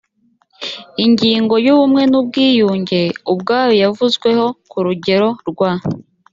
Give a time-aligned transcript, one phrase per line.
[1.05, 3.01] ingingo y ubumwe n ubwiyunge
[3.31, 5.71] ubwayo yavuzweho ku rugero rwa